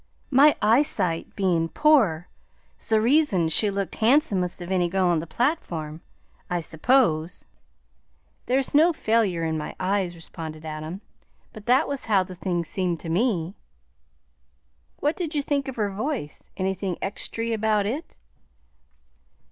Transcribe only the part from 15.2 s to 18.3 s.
you think of her voice? Anything extry about it?"